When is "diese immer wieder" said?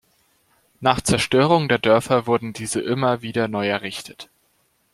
2.53-3.47